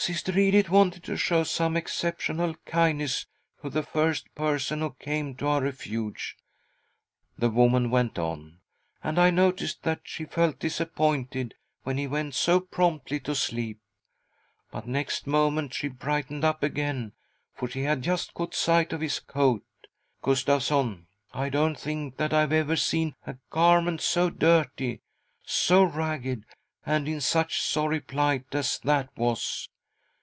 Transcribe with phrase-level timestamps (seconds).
[0.10, 3.26] Sister Edith wanted to show some exceptional kindness
[3.60, 6.38] to the first person who came to our Refuge,"
[7.36, 8.60] the woman went on,"
[9.04, 13.78] and I noticed that she felt disappointed when he went so promptly to sleep;
[14.70, 17.12] but next moment she brightened up again,
[17.52, 19.62] for she had just caught sight of his coat.
[20.22, 25.02] Gustavsson, I don't think I have ever seen a garment so dirty,
[25.42, 26.44] so ragged,
[26.86, 29.68] and in such sorry plight as that was